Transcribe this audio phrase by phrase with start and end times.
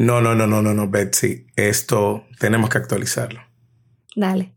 [0.00, 1.46] No, no, no, no, no, no, Betsy.
[1.56, 3.42] Esto tenemos que actualizarlo.
[4.16, 4.50] Dale.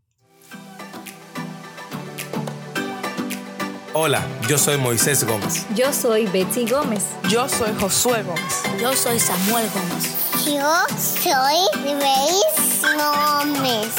[3.92, 5.66] Hola, yo soy Moisés Gómez.
[5.76, 7.04] Yo soy Betsy Gómez.
[7.28, 8.62] Yo soy Josué Gómez.
[8.80, 10.46] Yo soy Samuel Gómez.
[10.46, 11.58] Yo soy
[11.92, 13.92] Grace Gómez.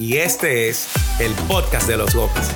[0.00, 0.88] Y este es
[1.20, 2.50] el podcast de los Gómez.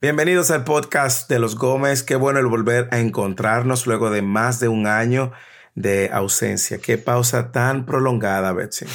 [0.00, 2.04] Bienvenidos al podcast de los Gómez.
[2.04, 5.32] Qué bueno el volver a encontrarnos luego de más de un año
[5.74, 6.78] de ausencia.
[6.78, 8.86] Qué pausa tan prolongada, Betsy.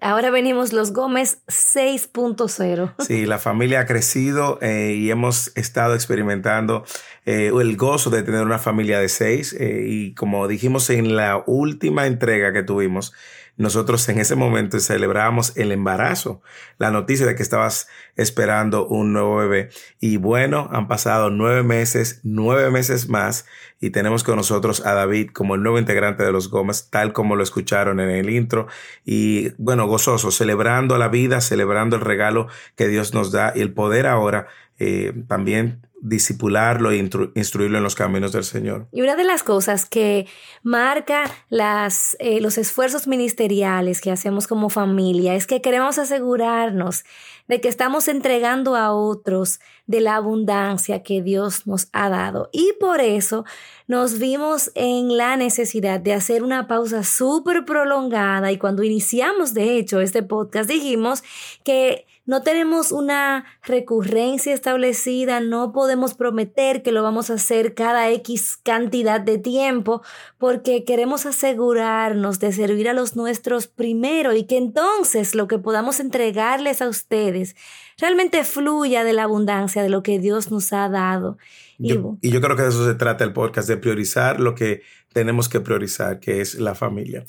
[0.00, 2.94] Ahora venimos los Gómez 6.0.
[2.98, 6.84] Sí, la familia ha crecido eh, y hemos estado experimentando
[7.26, 9.54] eh, el gozo de tener una familia de seis.
[9.58, 13.12] Eh, y como dijimos en la última entrega que tuvimos,
[13.60, 16.40] nosotros en ese momento celebrábamos el embarazo,
[16.78, 19.68] la noticia de que estabas esperando un nuevo bebé.
[20.00, 23.44] Y bueno, han pasado nueve meses, nueve meses más,
[23.78, 27.36] y tenemos con nosotros a David como el nuevo integrante de los Gómez, tal como
[27.36, 28.66] lo escucharon en el intro.
[29.04, 34.06] Y gozoso, celebrando la vida, celebrando el regalo que Dios nos da y el poder
[34.06, 34.46] ahora
[34.78, 36.96] eh, también disipularlo e
[37.34, 38.88] instruirlo en los caminos del Señor.
[38.92, 40.26] Y una de las cosas que
[40.62, 47.04] marca las, eh, los esfuerzos ministeriales que hacemos como familia es que queremos asegurarnos
[47.48, 52.48] de que estamos entregando a otros de la abundancia que Dios nos ha dado.
[52.52, 53.44] Y por eso
[53.88, 59.76] nos vimos en la necesidad de hacer una pausa súper prolongada y cuando iniciamos, de
[59.78, 61.24] hecho, este podcast dijimos
[61.64, 68.08] que no tenemos una recurrencia establecida, no podemos prometer que lo vamos a hacer cada
[68.12, 70.00] X cantidad de tiempo,
[70.38, 75.98] porque queremos asegurarnos de servir a los nuestros primero y que entonces lo que podamos
[75.98, 77.56] entregarles a ustedes
[77.98, 81.36] realmente fluya de la abundancia de lo que Dios nos ha dado.
[81.78, 84.54] Y yo, y yo creo que de eso se trata el podcast, de priorizar lo
[84.54, 84.82] que
[85.12, 87.24] tenemos que priorizar, que es la familia.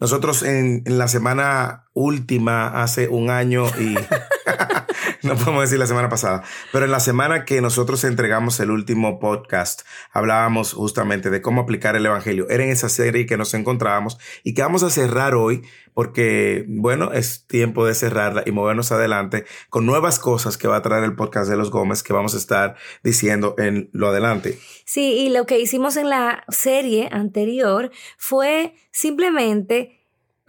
[0.00, 3.94] Nosotros en, en, la semana última, hace un año y
[5.22, 6.42] no podemos decir la semana pasada,
[6.72, 9.82] pero en la semana que nosotros entregamos el último podcast,
[10.12, 12.48] hablábamos justamente de cómo aplicar el Evangelio.
[12.48, 15.62] Era en esa serie que nos encontrábamos y que vamos a cerrar hoy
[15.94, 20.82] porque, bueno, es tiempo de cerrarla y movernos adelante con nuevas cosas que va a
[20.82, 24.58] traer el podcast de los Gómez que vamos a estar diciendo en lo adelante.
[24.84, 29.99] Sí, y lo que hicimos en la serie anterior fue simplemente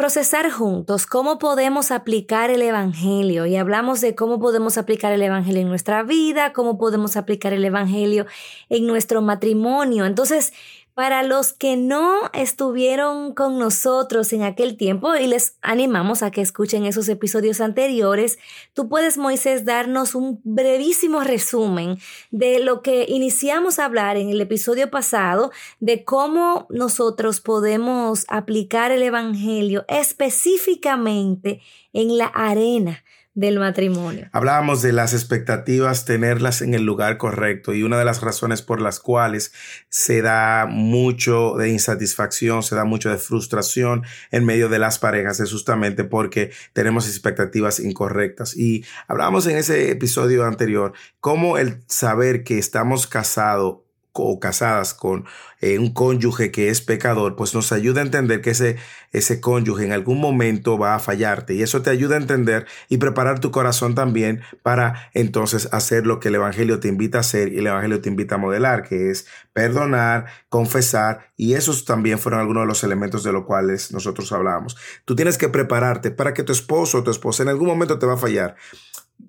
[0.01, 5.61] procesar juntos cómo podemos aplicar el Evangelio y hablamos de cómo podemos aplicar el Evangelio
[5.61, 8.25] en nuestra vida, cómo podemos aplicar el Evangelio
[8.69, 10.07] en nuestro matrimonio.
[10.07, 10.53] Entonces,
[10.93, 16.41] para los que no estuvieron con nosotros en aquel tiempo y les animamos a que
[16.41, 18.39] escuchen esos episodios anteriores,
[18.73, 21.97] tú puedes, Moisés, darnos un brevísimo resumen
[22.31, 28.91] de lo que iniciamos a hablar en el episodio pasado, de cómo nosotros podemos aplicar
[28.91, 31.61] el Evangelio específicamente
[31.93, 33.03] en la arena
[33.33, 34.29] del matrimonio.
[34.33, 38.81] Hablábamos de las expectativas, tenerlas en el lugar correcto y una de las razones por
[38.81, 39.53] las cuales
[39.89, 45.39] se da mucho de insatisfacción, se da mucho de frustración en medio de las parejas
[45.39, 48.55] es justamente porque tenemos expectativas incorrectas.
[48.55, 53.77] Y hablábamos en ese episodio anterior cómo el saber que estamos casados
[54.13, 55.25] o casadas con
[55.61, 58.77] eh, un cónyuge que es pecador, pues nos ayuda a entender que ese,
[59.11, 62.97] ese cónyuge en algún momento va a fallarte y eso te ayuda a entender y
[62.97, 67.53] preparar tu corazón también para entonces hacer lo que el Evangelio te invita a hacer
[67.53, 72.41] y el Evangelio te invita a modelar, que es perdonar, confesar y esos también fueron
[72.41, 74.77] algunos de los elementos de los cuales nosotros hablábamos.
[75.05, 78.05] Tú tienes que prepararte para que tu esposo o tu esposa en algún momento te
[78.05, 78.55] va a fallar.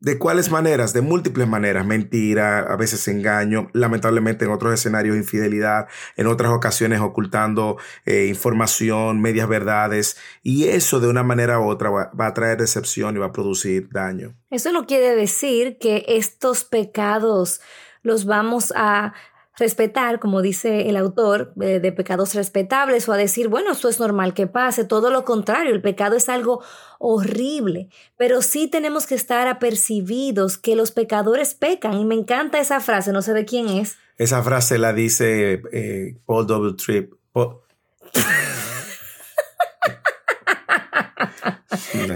[0.02, 0.92] ¿De cuáles maneras?
[0.92, 1.86] De múltiples maneras.
[1.86, 5.86] Mentira, a veces engaño, lamentablemente en otros escenarios infidelidad,
[6.16, 10.16] en otras ocasiones ocultando eh, información, medias verdades.
[10.42, 13.32] Y eso de una manera u otra va, va, a traer decepción y va a
[13.32, 14.34] producir daño.
[14.50, 17.60] Eso no quiere decir que estos pecados
[18.02, 19.14] los vamos a
[19.56, 24.00] respetar, como dice el autor, de, de, pecados respetables o a decir, bueno, esto es
[24.00, 26.62] normal que pase, todo lo contrario, el pecado es algo
[26.99, 32.81] horrible, pero sí tenemos que estar apercibidos que los pecadores pecan y me encanta esa
[32.81, 33.96] frase, no sé de quién es.
[34.19, 36.76] Esa frase la dice eh, Paul.
[36.76, 37.14] Tripp.
[37.32, 37.58] Paul...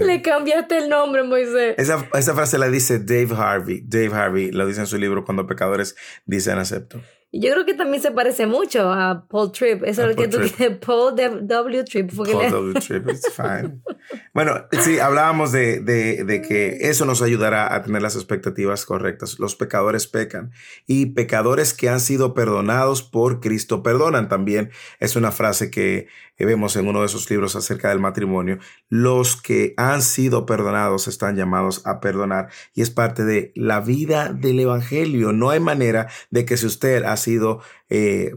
[0.01, 1.75] Le cambiaste el nombre, Moisés.
[1.77, 3.81] Esa, esa, frase la dice Dave Harvey.
[3.85, 5.95] Dave Harvey lo dice en su libro Cuando pecadores
[6.25, 7.01] dicen acepto.
[7.29, 9.83] Y yo creo que también se parece mucho a Paul Tripp.
[9.83, 11.83] Eso es lo que tú dices, Paul W.
[11.83, 12.15] Tripp.
[12.15, 12.79] Paul W.
[12.79, 13.81] Tripp, it's fine.
[14.33, 19.39] bueno, sí, hablábamos de, de, de, que eso nos ayudará a tener las expectativas correctas.
[19.39, 20.51] Los pecadores pecan
[20.85, 24.71] y pecadores que han sido perdonados por Cristo perdonan también.
[24.99, 26.07] Es una frase que
[26.37, 28.59] vemos en uno de esos libros acerca del matrimonio.
[28.89, 34.31] Los que han sido perdonados están llamados a perdonar y es parte de la vida
[34.31, 35.33] del Evangelio.
[35.33, 37.61] No hay manera de que si usted ha sido...
[37.89, 38.31] Eh,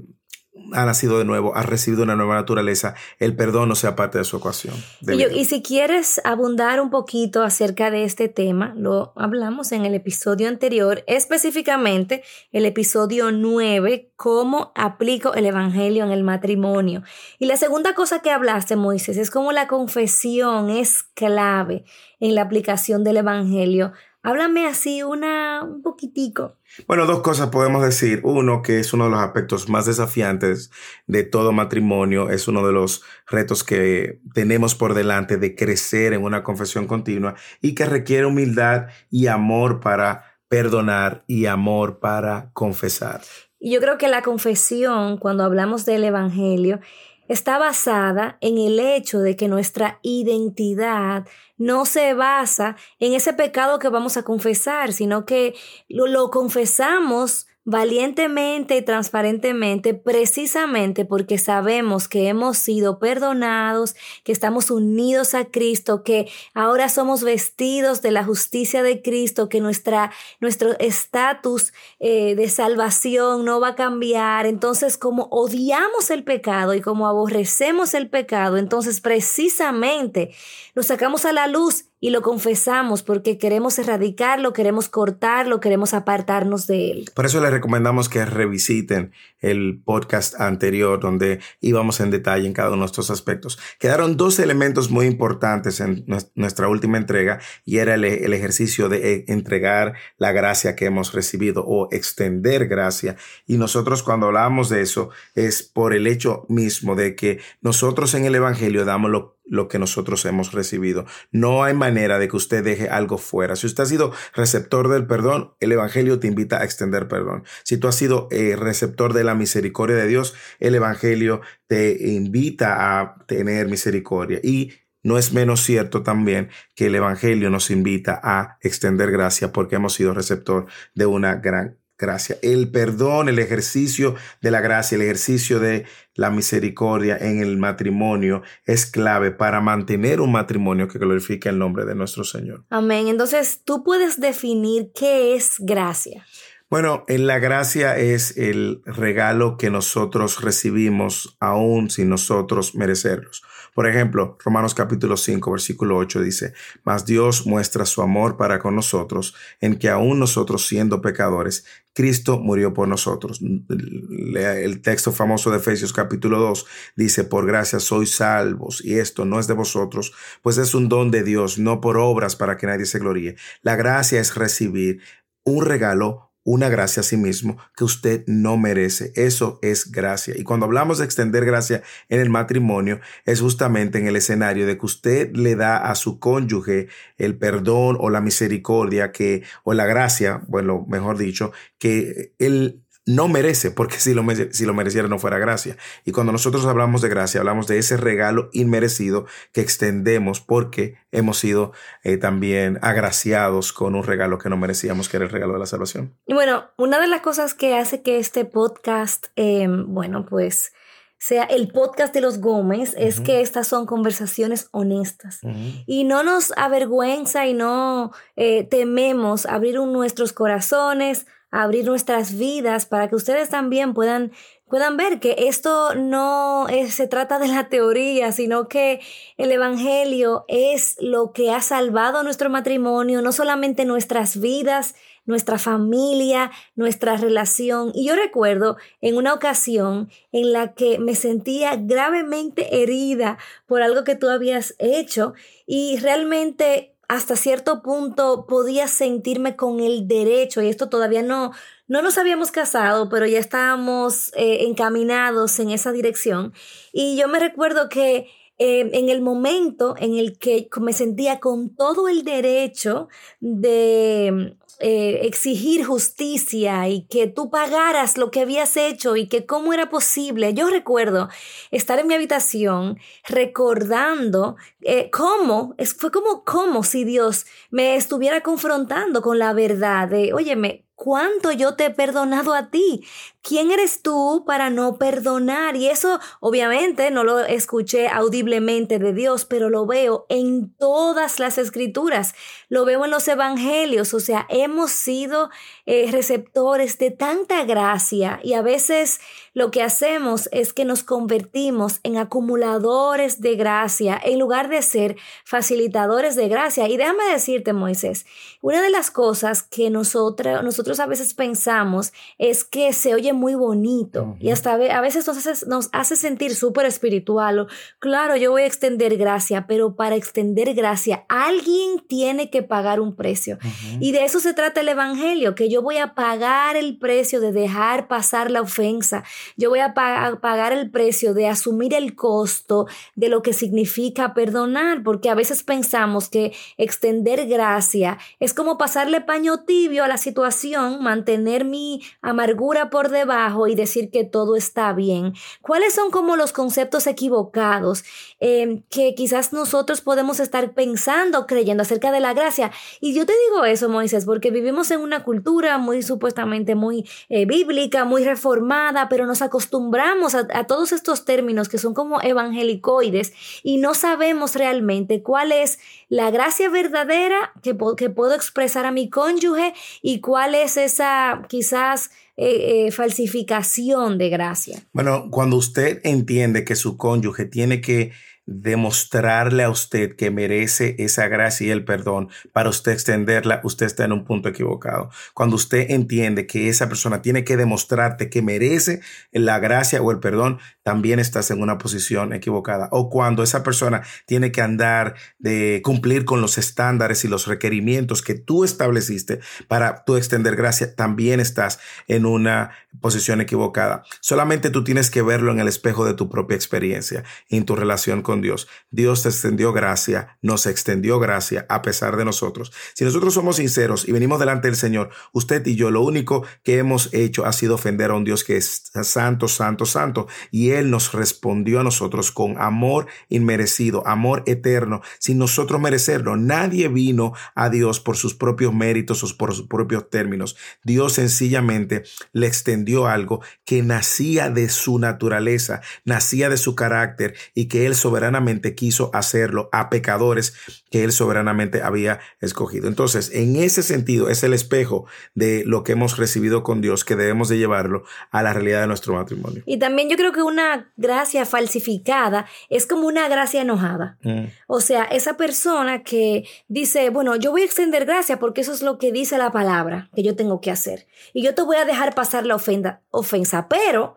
[0.72, 4.24] ha nacido de nuevo, ha recibido una nueva naturaleza, el perdón no sea parte de
[4.24, 4.74] su ecuación.
[5.00, 9.94] y, y, si quieres abundar un poquito acerca de este tema, lo hablamos en el
[9.94, 12.22] episodio anterior, específicamente
[12.52, 17.02] el episodio 9, cómo aplico el Evangelio en el matrimonio.
[17.38, 21.84] Y la segunda cosa que hablaste, Moisés, es cómo la confesión es clave
[22.20, 23.92] en la aplicación del Evangelio.
[24.22, 26.56] Háblame así una, un poquitico.
[26.86, 28.20] Bueno, dos cosas podemos decir.
[28.22, 30.70] Uno, que es uno de los aspectos más desafiantes
[31.06, 36.22] de todo matrimonio, es uno de los retos que tenemos por delante de crecer en
[36.22, 43.22] una confesión continua y que requiere humildad y amor para perdonar y amor para confesar.
[43.58, 46.80] Y yo creo que la confesión, cuando hablamos del Evangelio,
[47.28, 51.26] está basada en el hecho de que nuestra identidad
[51.60, 55.54] no se basa en ese pecado que vamos a confesar, sino que
[55.88, 65.34] lo, confesamos valientemente y transparentemente precisamente porque sabemos que hemos sido perdonados, que estamos unidos
[65.34, 70.10] a Cristo, que ahora somos vestidos de la justicia de Cristo, que nuestra,
[70.40, 74.46] nuestro estatus eh, de salvación no va a cambiar.
[74.46, 80.34] Entonces, como odiamos el pecado y como aborrecemos el pecado, entonces precisamente
[80.74, 86.66] lo sacamos a la luz y lo confesamos porque queremos erradicarlo, queremos cortarlo, queremos apartarnos
[86.66, 87.10] de él.
[87.14, 92.70] Por eso les recomendamos que revisiten el podcast anterior donde íbamos en detalle en cada
[92.70, 93.58] uno de estos aspectos.
[93.78, 96.04] Quedaron dos elementos muy importantes en
[96.34, 101.12] nuestra última entrega y era el, el ejercicio de eh, entregar la gracia que hemos
[101.12, 103.16] recibido o extender gracia.
[103.46, 108.24] Y nosotros cuando hablamos de eso es por el hecho mismo de que nosotros en
[108.24, 111.04] el Evangelio damos lo lo que nosotros hemos recibido.
[111.32, 113.56] No hay manera de que usted deje algo fuera.
[113.56, 117.42] Si usted ha sido receptor del perdón, el Evangelio te invita a extender perdón.
[117.64, 123.00] Si tú has sido eh, receptor de la misericordia de Dios, el Evangelio te invita
[123.00, 124.40] a tener misericordia.
[124.42, 124.72] Y
[125.02, 129.94] no es menos cierto también que el Evangelio nos invita a extender gracia porque hemos
[129.94, 132.36] sido receptor de una gran gracia.
[132.42, 135.84] El perdón, el ejercicio de la gracia, el ejercicio de
[136.14, 141.84] la misericordia en el matrimonio es clave para mantener un matrimonio que glorifique el nombre
[141.84, 142.64] de nuestro Señor.
[142.70, 143.08] Amén.
[143.08, 146.24] Entonces, tú puedes definir qué es gracia.
[146.70, 153.42] Bueno, en la gracia es el regalo que nosotros recibimos aún sin nosotros merecerlos.
[153.74, 156.52] Por ejemplo, Romanos capítulo 5, versículo 8 dice,
[156.84, 162.38] Mas Dios muestra su amor para con nosotros en que aún nosotros siendo pecadores, Cristo
[162.38, 163.40] murió por nosotros.
[163.40, 169.40] El texto famoso de Efesios capítulo 2 dice, por gracia sois salvos, y esto no
[169.40, 172.86] es de vosotros, pues es un don de Dios, no por obras para que nadie
[172.86, 173.34] se gloríe.
[173.62, 175.00] La gracia es recibir
[175.42, 179.12] un regalo una gracia a sí mismo que usted no merece.
[179.14, 180.34] Eso es gracia.
[180.36, 184.76] Y cuando hablamos de extender gracia en el matrimonio, es justamente en el escenario de
[184.76, 186.88] que usted le da a su cónyuge
[187.18, 192.82] el perdón o la misericordia que, o la gracia, bueno, mejor dicho, que él
[193.14, 195.76] no merece, porque si lo, si lo mereciera no fuera gracia.
[196.04, 201.38] Y cuando nosotros hablamos de gracia, hablamos de ese regalo inmerecido que extendemos porque hemos
[201.38, 201.72] sido
[202.04, 205.66] eh, también agraciados con un regalo que no merecíamos, que era el regalo de la
[205.66, 206.14] salvación.
[206.26, 210.72] Y bueno, una de las cosas que hace que este podcast, em, bueno, pues
[211.18, 215.40] sea el podcast de los Gómez, es que estas son conversaciones honestas.
[215.86, 223.08] Y no nos avergüenza y no eh, tememos abrir nuestros corazones, abrir nuestras vidas para
[223.08, 224.32] que ustedes también puedan,
[224.68, 229.00] puedan ver que esto no se trata de la teoría, sino que
[229.36, 234.94] el Evangelio es lo que ha salvado nuestro matrimonio, no solamente nuestras vidas,
[235.26, 237.92] nuestra familia, nuestra relación.
[237.94, 244.04] Y yo recuerdo en una ocasión en la que me sentía gravemente herida por algo
[244.04, 245.34] que tú habías hecho
[245.66, 251.50] y realmente hasta cierto punto podía sentirme con el derecho, y esto todavía no,
[251.88, 256.52] no nos habíamos casado, pero ya estábamos eh, encaminados en esa dirección.
[256.92, 261.74] Y yo me recuerdo que eh, en el momento en el que me sentía con
[261.74, 263.08] todo el derecho
[263.40, 269.72] de eh, exigir justicia y que tú pagaras lo que habías hecho y que cómo
[269.72, 270.54] era posible.
[270.54, 271.28] Yo recuerdo
[271.70, 279.22] estar en mi habitación recordando eh, cómo, fue como, como si Dios me estuviera confrontando
[279.22, 283.06] con la verdad de, óyeme, cuánto yo te he perdonado a ti.
[283.42, 285.74] ¿Quién eres tú para no perdonar?
[285.74, 291.56] Y eso obviamente no lo escuché audiblemente de Dios, pero lo veo en todas las
[291.56, 292.34] escrituras,
[292.68, 295.48] lo veo en los evangelios, o sea, hemos sido
[295.86, 299.20] eh, receptores de tanta gracia y a veces
[299.54, 305.16] lo que hacemos es que nos convertimos en acumuladores de gracia en lugar de ser
[305.44, 306.88] facilitadores de gracia.
[306.88, 308.26] Y déjame decirte, Moisés,
[308.60, 313.54] una de las cosas que nosotros, nosotros a veces pensamos es que se oye muy
[313.54, 317.68] bonito y hasta a veces nos hace, nos hace sentir súper espiritual.
[317.98, 323.14] Claro, yo voy a extender gracia, pero para extender gracia alguien tiene que pagar un
[323.14, 323.58] precio.
[324.00, 327.52] Y de eso se trata el Evangelio, que yo voy a pagar el precio de
[327.52, 329.22] dejar pasar la ofensa.
[329.56, 335.02] Yo voy a pagar el precio de asumir el costo de lo que significa perdonar,
[335.02, 340.79] porque a veces pensamos que extender gracia es como pasarle paño tibio a la situación,
[340.88, 345.34] mantener mi amargura por debajo y decir que todo está bien.
[345.62, 348.04] ¿Cuáles son como los conceptos equivocados
[348.40, 352.70] eh, que quizás nosotros podemos estar pensando, creyendo acerca de la gracia?
[353.00, 357.46] Y yo te digo eso, Moisés, porque vivimos en una cultura muy supuestamente muy eh,
[357.46, 363.32] bíblica, muy reformada, pero nos acostumbramos a, todos estos términos que son como evangelicoides
[363.62, 369.08] y no sabemos realmente cuál es la gracia verdadera que, que puedo expresar a mi
[369.08, 374.78] cónyuge y cuál es esa quizás eh, eh, falsificación de gracia.
[374.92, 378.12] Bueno, cuando usted entiende que su cónyuge tiene que
[378.46, 384.04] demostrarle a usted que merece esa gracia y el perdón para usted extenderla, usted está
[384.04, 385.10] en un punto equivocado.
[385.34, 390.18] Cuando usted entiende que esa persona tiene que demostrarte que merece la gracia o el
[390.18, 390.58] perdón,
[390.90, 392.88] también estás en una posición equivocada.
[392.90, 398.22] O cuando esa persona tiene que andar de cumplir con los estándares y los requerimientos
[398.22, 401.78] que tú estableciste para tú extender gracia, también estás
[402.08, 404.02] en una posición equivocada.
[404.20, 408.22] Solamente tú tienes que verlo en el espejo de tu propia experiencia, en tu relación
[408.22, 408.66] con Dios.
[408.90, 412.72] Dios te extendió gracia, nos extendió gracia a pesar de nosotros.
[412.94, 416.78] Si nosotros somos sinceros y venimos delante del Señor, usted y yo, lo único que
[416.78, 420.26] hemos hecho ha sido ofender a un Dios que es santo, santo, santo.
[420.50, 426.36] Y nos respondió a nosotros con amor inmerecido, amor eterno, sin nosotros merecerlo.
[426.36, 430.56] Nadie vino a Dios por sus propios méritos o por sus propios términos.
[430.84, 437.66] Dios sencillamente le extendió algo que nacía de su naturaleza, nacía de su carácter y
[437.66, 440.54] que Él soberanamente quiso hacerlo a pecadores
[440.90, 442.88] que él soberanamente había escogido.
[442.88, 447.16] Entonces, en ese sentido, es el espejo de lo que hemos recibido con Dios que
[447.16, 449.62] debemos de llevarlo a la realidad de nuestro matrimonio.
[449.66, 454.18] Y también yo creo que una gracia falsificada es como una gracia enojada.
[454.22, 454.44] Mm.
[454.66, 458.82] O sea, esa persona que dice, bueno, yo voy a extender gracia porque eso es
[458.82, 461.06] lo que dice la palabra que yo tengo que hacer.
[461.32, 464.16] Y yo te voy a dejar pasar la ofenda, ofensa, pero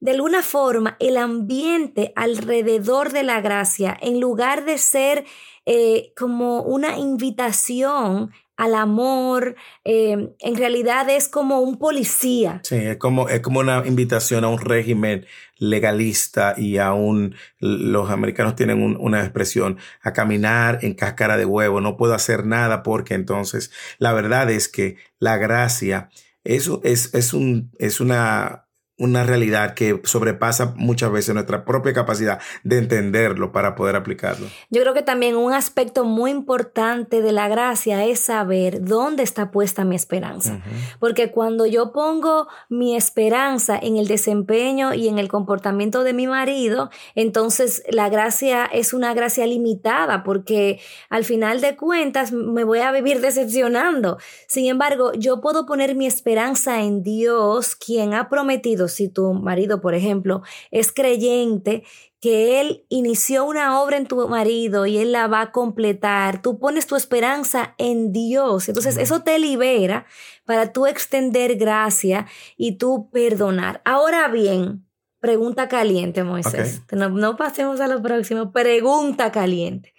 [0.00, 5.24] de alguna forma el ambiente alrededor de la gracia, en lugar de ser
[5.66, 12.60] eh, como una invitación al amor, eh, en realidad es como un policía.
[12.62, 15.26] Sí, es como, es como una invitación a un régimen
[15.70, 21.96] legalista y aún los americanos tienen una expresión, a caminar en cáscara de huevo, no
[21.96, 26.10] puedo hacer nada porque entonces la verdad es que la gracia
[26.44, 28.63] es, es, es, un, es una
[28.96, 34.46] una realidad que sobrepasa muchas veces nuestra propia capacidad de entenderlo para poder aplicarlo.
[34.70, 39.50] Yo creo que también un aspecto muy importante de la gracia es saber dónde está
[39.50, 40.60] puesta mi esperanza.
[41.00, 46.28] Porque cuando yo pongo mi esperanza en el desempeño y en el comportamiento de mi
[46.28, 52.78] marido, entonces la gracia es una gracia limitada porque al final de cuentas me voy
[52.78, 54.18] a vivir decepcionando.
[54.46, 59.80] Sin embargo, yo puedo poner mi esperanza en Dios, quien ha prometido si tu marido,
[59.80, 61.84] por ejemplo, es creyente,
[62.24, 66.58] que Él inició una obra en tu marido y Él la va a completar, tú
[66.58, 68.68] pones tu esperanza en Dios.
[68.68, 70.06] Entonces eso te libera
[70.46, 72.26] para tú extender gracia
[72.56, 73.82] y tú perdonar.
[73.84, 74.86] Ahora bien,
[75.20, 76.80] pregunta caliente, Moisés.
[76.92, 78.52] No, no pasemos a lo próximo.
[78.52, 79.92] Pregunta caliente.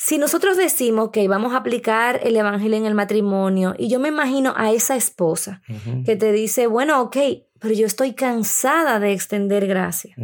[0.00, 4.10] Si nosotros decimos que vamos a aplicar el Evangelio en el matrimonio, y yo me
[4.10, 5.60] imagino a esa esposa
[6.06, 7.16] que te dice, bueno, ok,
[7.58, 10.14] pero yo estoy cansada de extender gracia.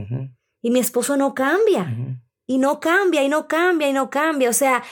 [0.62, 1.92] Y mi esposo no cambia.
[2.46, 4.48] Y no cambia, y no cambia, y no cambia.
[4.48, 4.84] O sea,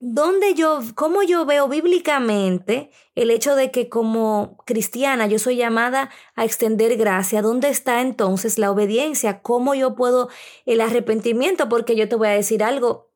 [0.00, 6.08] ¿dónde yo, cómo yo veo bíblicamente el hecho de que como cristiana yo soy llamada
[6.36, 7.42] a extender gracia?
[7.42, 9.42] ¿Dónde está entonces la obediencia?
[9.42, 10.30] ¿Cómo yo puedo
[10.64, 11.68] el arrepentimiento?
[11.68, 13.11] Porque yo te voy a decir algo.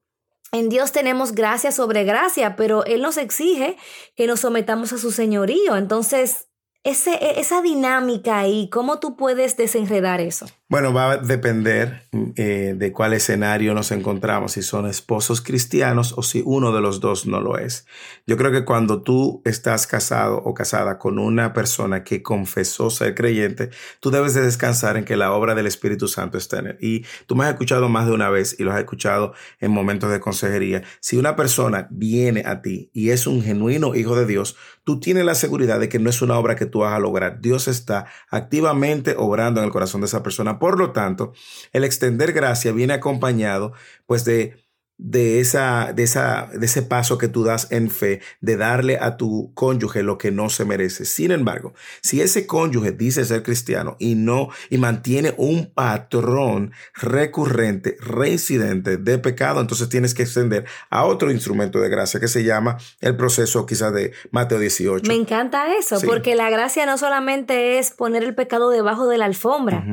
[0.52, 3.76] En Dios tenemos gracia sobre gracia, pero Él nos exige
[4.14, 5.76] que nos sometamos a su señorío.
[5.76, 6.48] Entonces,
[6.86, 10.46] ese, e, esa dinámica ahí, ¿cómo tú puedes desenredar eso?
[10.68, 16.22] Bueno, va a depender eh, de cuál escenario nos encontramos, si son esposos cristianos o
[16.22, 17.86] si uno de los dos no lo es.
[18.26, 23.14] Yo creo que cuando tú estás casado o casada con una persona que confesó ser
[23.14, 26.78] creyente, tú debes de descansar en que la obra del Espíritu Santo está en él.
[26.80, 30.10] Y tú me has escuchado más de una vez y lo has escuchado en momentos
[30.10, 30.82] de consejería.
[30.98, 35.24] Si una persona viene a ti y es un genuino hijo de Dios, tú tienes
[35.24, 37.40] la seguridad de que no es una obra que tú vas a lograr.
[37.40, 41.32] Dios está activamente obrando en el corazón de esa persona por lo tanto,
[41.72, 43.72] el extender gracia viene acompañado
[44.06, 44.64] pues de
[44.98, 49.16] de, esa, de, esa, de ese paso que tú das en fe, de darle a
[49.16, 51.04] tu cónyuge lo que no se merece.
[51.04, 57.96] Sin embargo, si ese cónyuge dice ser cristiano y no, y mantiene un patrón recurrente,
[58.00, 62.78] reincidente de pecado, entonces tienes que extender a otro instrumento de gracia que se llama
[63.00, 65.06] el proceso quizás de Mateo 18.
[65.08, 69.26] Me encanta eso, porque la gracia no solamente es poner el pecado debajo de la
[69.26, 69.84] alfombra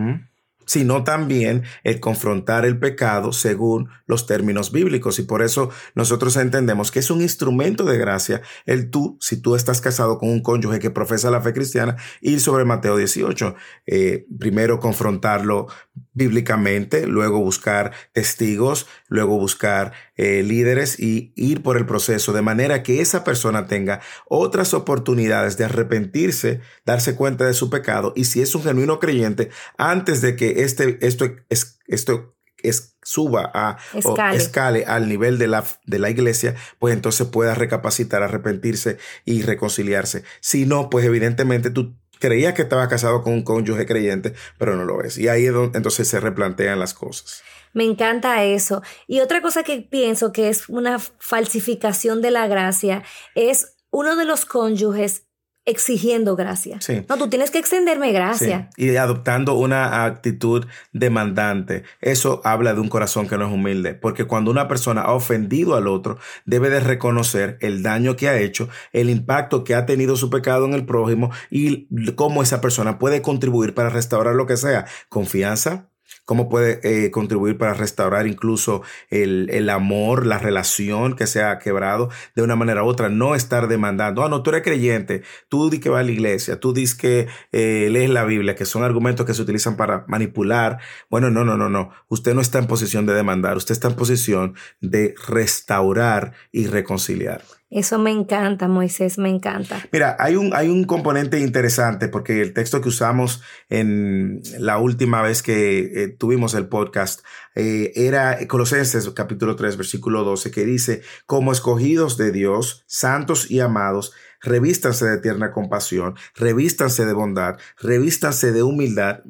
[0.66, 5.20] sino también el confrontar el pecado según los términos bíblicos.
[5.20, 9.56] Y por eso nosotros entendemos que es un instrumento de gracia el tú, si tú
[9.56, 13.56] estás casado con un cónyuge que profesa la fe cristiana, ir sobre Mateo 18.
[13.86, 15.68] Eh, primero confrontarlo
[16.14, 22.84] bíblicamente, luego buscar testigos, luego buscar eh, líderes y ir por el proceso de manera
[22.84, 28.42] que esa persona tenga otras oportunidades de arrepentirse, darse cuenta de su pecado y si
[28.42, 34.38] es un genuino creyente, antes de que este, esto, es, esto es, suba a escale.
[34.38, 40.24] escale al nivel de la, de la iglesia, pues entonces pueda recapacitar, arrepentirse y reconciliarse.
[40.40, 44.86] Si no, pues evidentemente tú creías que estabas casado con un cónyuge creyente, pero no
[44.86, 45.18] lo es.
[45.18, 47.44] Y ahí es donde entonces se replantean las cosas.
[47.74, 48.82] Me encanta eso.
[49.08, 53.04] Y otra cosa que pienso que es una falsificación de la gracia
[53.36, 55.28] es uno de los cónyuges
[55.66, 56.82] exigiendo gracia.
[56.82, 57.06] Sí.
[57.08, 58.70] No, tú tienes que extenderme gracia.
[58.76, 61.84] Y adoptando una actitud demandante.
[62.02, 65.76] Eso habla de un corazón que no es humilde, porque cuando una persona ha ofendido
[65.76, 70.18] al otro, debe de reconocer el daño que ha hecho, el impacto que ha tenido
[70.18, 74.58] su pecado en el prójimo y cómo esa persona puede contribuir para restaurar lo que
[74.58, 74.86] sea.
[75.08, 75.93] Confianza,
[76.26, 81.60] cómo puede eh, contribuir para restaurar incluso el, el, amor, la relación que se ha
[81.60, 85.70] quebrado de una manera u otra, no estar demandando, ah, no, tú eres creyente, tú
[85.70, 88.84] di que vas a la iglesia, tú dices que eh, lees la Biblia, que son
[88.84, 90.80] argumentos que se utilizan para manipular.
[91.10, 93.96] Bueno, no, no, no, no, usted no está en posición de demandar, usted está en
[93.96, 97.44] posición de restaurar y reconciliar.
[97.74, 99.84] Eso me encanta, Moisés, me encanta.
[99.92, 105.24] Mira, hay un, hay un componente interesante porque el texto que usamos en la última
[105.24, 107.22] vez que eh, tuvimos el podcast
[107.56, 113.60] eh, era Colosenses capítulo 3, versículo 12, que dice, como escogidos de Dios, santos y
[113.60, 119.22] amados, revístanse de tierna compasión, revístanse de bondad, revístanse de humildad,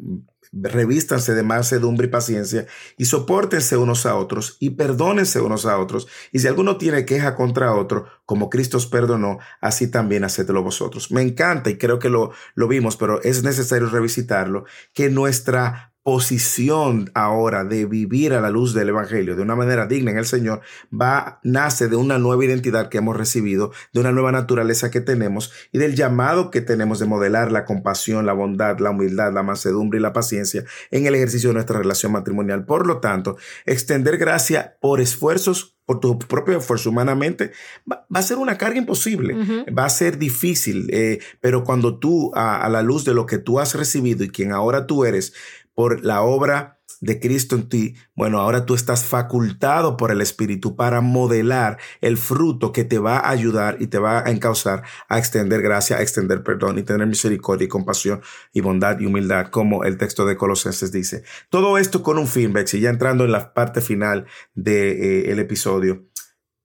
[0.53, 6.07] revístanse de mansedumbre y paciencia y soportense unos a otros y perdónense unos a otros.
[6.31, 11.11] Y si alguno tiene queja contra otro, como Cristo os perdonó, así también hacedlo vosotros.
[11.11, 17.09] Me encanta y creo que lo, lo vimos, pero es necesario revisitarlo, que nuestra posición
[17.13, 20.61] ahora de vivir a la luz del Evangelio de una manera digna en el Señor
[20.93, 25.51] va, nace de una nueva identidad que hemos recibido, de una nueva naturaleza que tenemos
[25.71, 29.99] y del llamado que tenemos de modelar la compasión, la bondad, la humildad, la mansedumbre
[29.99, 32.65] y la paciencia en el ejercicio de nuestra relación matrimonial.
[32.65, 37.51] Por lo tanto, extender gracia por esfuerzos por tu propio esfuerzo humanamente,
[37.91, 42.63] va, a ser una carga imposible, va a ser difícil, eh, pero cuando tú, a,
[42.63, 45.33] a, la luz de lo que tú has recibido y quien ahora tú eres,
[45.73, 50.75] por la obra de Cristo en ti, bueno, ahora tú estás facultado por el Espíritu
[50.77, 55.19] para modelar el fruto que te va a ayudar y te va a encauzar a
[55.19, 58.21] extender gracia, a extender perdón y tener misericordia y compasión
[58.53, 61.23] y bondad y humildad, como el texto de Colosenses dice.
[61.49, 65.41] Todo esto con un fin, Bexy, ya entrando en la parte final del de, eh,
[65.41, 66.05] episodio.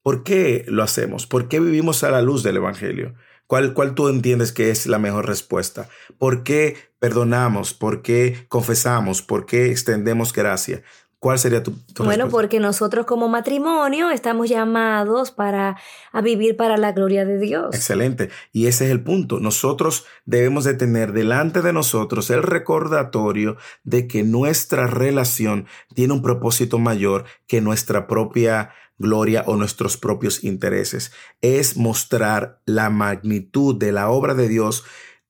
[0.02, 1.26] ¿Por qué lo hacemos?
[1.26, 3.14] ¿Por qué vivimos a la luz del Evangelio?
[3.48, 5.88] ¿Cuál, ¿Cuál tú entiendes que es la mejor respuesta?
[6.18, 7.74] ¿Por qué perdonamos?
[7.74, 9.22] ¿Por qué confesamos?
[9.22, 10.82] ¿Por qué extendemos gracia?
[11.18, 12.30] ¿Cuál sería tu, tu Bueno, respuesta?
[12.30, 15.76] porque nosotros como matrimonio estamos llamados para
[16.12, 17.74] a vivir para la gloria de Dios.
[17.74, 18.28] Excelente.
[18.52, 19.40] Y ese es el punto.
[19.40, 26.22] Nosotros debemos de tener delante de nosotros el recordatorio de que nuestra relación tiene un
[26.22, 31.12] propósito mayor que nuestra propia gloria o nuestros propios intereses.
[31.40, 34.84] Es mostrar la magnitud de la obra de Dios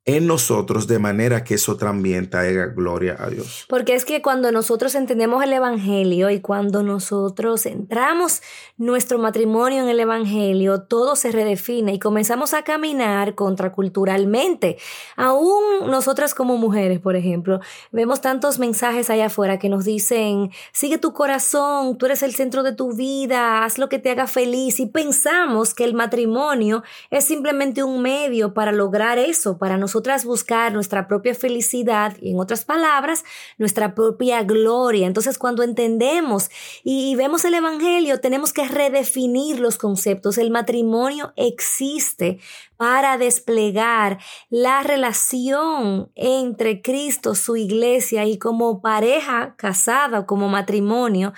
[0.09, 3.67] en nosotros de manera que eso también traiga gloria a Dios.
[3.69, 8.41] Porque es que cuando nosotros entendemos el Evangelio y cuando nosotros entramos
[8.79, 14.79] nuestro matrimonio en el Evangelio, todo se redefine y comenzamos a caminar contraculturalmente.
[15.17, 17.61] Aún nosotras como mujeres, por ejemplo,
[17.93, 22.63] vemos tantos mensajes allá afuera que nos dicen, sigue tu corazón, tú eres el centro
[22.63, 27.27] de tu vida, haz lo que te haga feliz y pensamos que el matrimonio es
[27.27, 32.65] simplemente un medio para lograr eso, para nosotros buscar nuestra propia felicidad y en otras
[32.65, 33.25] palabras,
[33.59, 35.07] nuestra propia gloria.
[35.07, 36.51] Entonces, cuando entendemos
[36.83, 40.39] y, vemos el Evangelio, tenemos que redefinir los conceptos.
[40.39, 42.39] El matrimonio existe
[42.79, 51.35] para desplegar la relación entre Cristo, su iglesia y como pareja casada como matrimonio.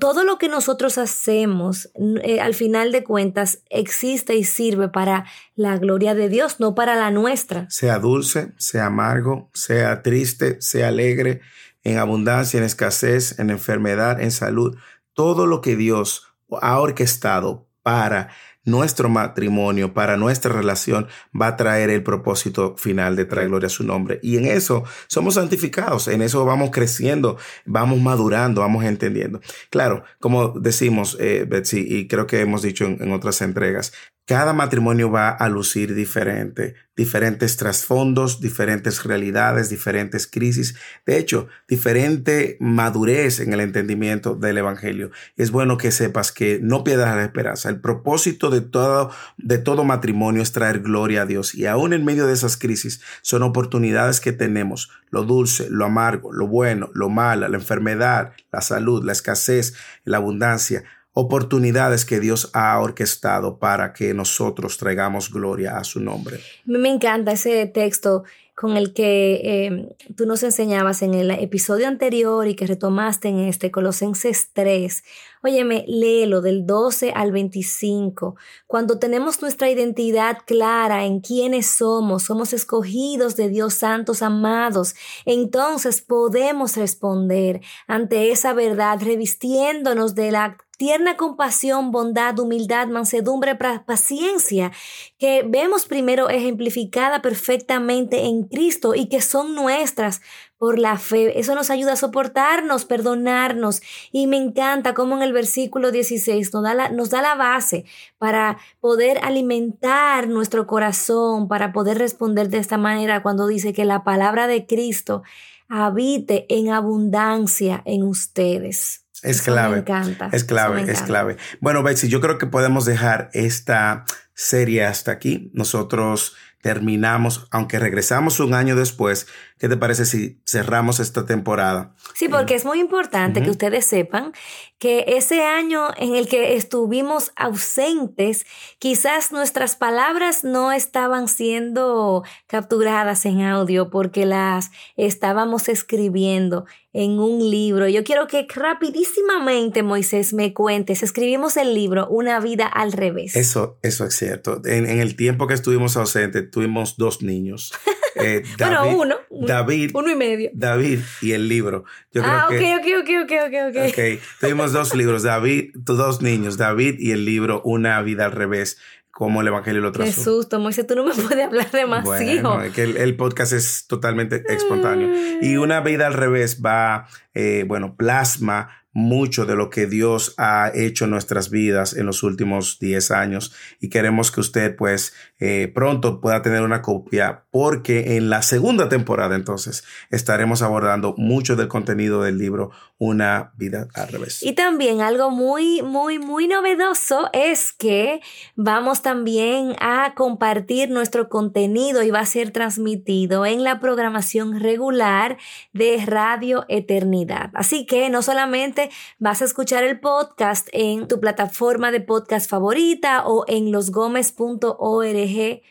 [0.00, 1.90] Todo lo que nosotros hacemos,
[2.22, 6.96] eh, al final de cuentas, existe y sirve para la gloria de Dios, no para
[6.96, 7.68] la nuestra.
[7.68, 11.42] Sea dulce, sea amargo, sea triste, sea alegre,
[11.84, 14.76] en abundancia, en escasez, en enfermedad, en salud.
[15.12, 18.30] Todo lo que Dios ha orquestado para
[18.64, 23.70] nuestro matrimonio, para nuestra relación, va a traer el propósito final de traer gloria a
[23.70, 24.20] su nombre.
[24.22, 29.40] Y en eso somos santificados, en eso vamos creciendo, vamos madurando, vamos entendiendo.
[29.70, 33.92] Claro, como decimos, eh, Betsy, y creo que hemos dicho en, en otras entregas,
[34.24, 42.56] cada matrimonio va a lucir diferente, diferentes trasfondos, diferentes realidades, diferentes crisis, de hecho, diferente
[42.60, 45.10] madurez en el entendimiento del Evangelio.
[45.36, 47.68] Es bueno que sepas que no pierdas la esperanza.
[47.68, 52.04] El propósito de todo, de todo matrimonio es traer gloria a Dios y aún en
[52.04, 57.08] medio de esas crisis son oportunidades que tenemos, lo dulce, lo amargo, lo bueno, lo
[57.08, 63.92] malo, la enfermedad, la salud, la escasez, la abundancia oportunidades que Dios ha orquestado para
[63.92, 66.40] que nosotros traigamos gloria a su nombre.
[66.64, 72.46] Me encanta ese texto con el que eh, tú nos enseñabas en el episodio anterior
[72.46, 75.02] y que retomaste en este, Colosenses 3.
[75.42, 78.36] Óyeme, léelo del 12 al 25.
[78.66, 84.94] Cuando tenemos nuestra identidad clara en quiénes somos, somos escogidos de Dios santos amados,
[85.24, 94.72] entonces podemos responder ante esa verdad revistiéndonos de la tierna compasión, bondad, humildad, mansedumbre, paciencia,
[95.18, 100.22] que vemos primero ejemplificada perfectamente en Cristo y que son nuestras
[100.62, 101.40] por la fe.
[101.40, 103.82] Eso nos ayuda a soportarnos, perdonarnos.
[104.12, 107.84] Y me encanta cómo en el versículo 16 nos da la, nos da la base
[108.18, 114.04] para poder alimentar nuestro corazón, para poder responder de esta manera cuando dice que la
[114.04, 115.22] palabra de Cristo
[115.68, 119.01] habite en abundancia en ustedes.
[119.22, 119.76] Es clave.
[119.76, 120.28] Me encanta.
[120.32, 121.36] Es clave, es clave.
[121.60, 124.04] Bueno, Betsy, yo creo que podemos dejar esta
[124.34, 125.50] serie hasta aquí.
[125.54, 129.26] Nosotros terminamos, aunque regresamos un año después,
[129.62, 131.94] ¿qué te parece si cerramos esta temporada?
[132.14, 133.44] Sí, porque es muy importante uh -huh.
[133.44, 134.32] que ustedes sepan
[134.80, 138.44] que ese año en el que estuvimos ausentes,
[138.80, 147.48] quizás nuestras palabras no estaban siendo capturadas en audio porque las estábamos escribiendo en un
[147.48, 147.86] libro.
[147.86, 153.36] Yo quiero que rapidísimamente, Moisés, me cuentes, escribimos el libro Una vida al revés.
[153.36, 154.60] Eso, eso es cierto.
[154.64, 157.72] En, en el tiempo que estuvimos ausentes, tuvimos dos niños.
[158.16, 159.90] Eh, David, bueno, uno, David.
[159.94, 160.50] Uno y medio.
[160.52, 161.84] David y el libro.
[162.12, 163.90] Yo ah, creo que, ok, ok, ok, ok, ok.
[163.90, 168.78] Ok, tuvimos dos libros, David, dos niños, David y el libro Una vida al revés
[169.12, 170.10] como el Evangelio lo trazó.
[170.10, 172.62] Qué susto, Moisés, tú no me puedes hablar de más, bueno.
[172.62, 175.10] Es que el, el, podcast es totalmente espontáneo.
[175.42, 180.70] Y una vida al revés va, eh, bueno, plasma mucho de lo que Dios ha
[180.74, 185.70] hecho en nuestras vidas en los últimos 10 años y queremos que usted pues eh,
[185.74, 191.68] pronto pueda tener una copia porque en la segunda temporada entonces estaremos abordando mucho del
[191.68, 194.42] contenido del libro Una vida al revés.
[194.42, 198.20] Y también algo muy, muy, muy novedoso es que
[198.54, 205.38] vamos también a compartir nuestro contenido y va a ser transmitido en la programación regular
[205.72, 207.50] de Radio Eternidad.
[207.54, 208.81] Así que no solamente
[209.18, 215.62] vas a escuchar el podcast en tu plataforma de podcast favorita o en losgomez.org.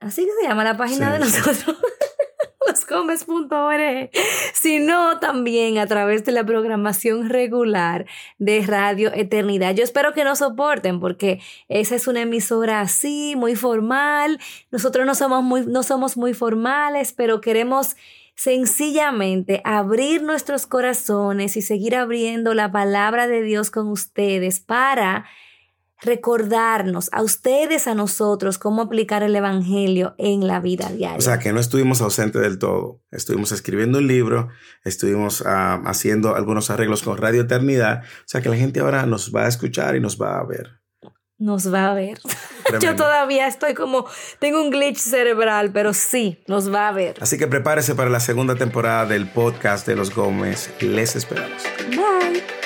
[0.00, 1.76] Así que se llama la página sí, de nosotros.
[2.66, 4.10] losgomes.org,
[4.52, 8.06] sino también a través de la programación regular
[8.38, 9.74] de Radio Eternidad.
[9.74, 14.38] Yo espero que nos soporten porque esa es una emisora así, muy formal.
[14.70, 17.96] Nosotros no somos muy, no somos muy formales, pero queremos
[18.34, 25.24] sencillamente abrir nuestros corazones y seguir abriendo la palabra de Dios con ustedes para
[26.04, 31.16] recordarnos a ustedes, a nosotros, cómo aplicar el Evangelio en la vida diaria.
[31.16, 33.00] O sea, que no estuvimos ausentes del todo.
[33.10, 34.48] Estuvimos escribiendo un libro,
[34.84, 38.02] estuvimos ah, haciendo algunos arreglos con Radio Eternidad.
[38.02, 40.83] O sea, que la gente ahora nos va a escuchar y nos va a ver.
[41.38, 42.20] Nos va a ver.
[42.80, 44.06] Yo todavía estoy como,
[44.38, 47.16] tengo un glitch cerebral, pero sí, nos va a ver.
[47.20, 50.70] Así que prepárese para la segunda temporada del podcast de los Gómez.
[50.80, 51.62] Les esperamos.
[51.90, 52.63] Bye.